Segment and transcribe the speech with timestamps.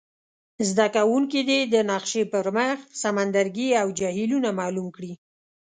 [0.69, 5.13] زده کوونکي دې د نقشي پر مخ سمندرګي او جهیلونه معلوم کړي.